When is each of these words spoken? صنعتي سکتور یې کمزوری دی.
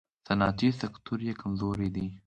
صنعتي 0.27 0.69
سکتور 0.81 1.19
یې 1.27 1.33
کمزوری 1.41 1.89
دی. 1.95 2.07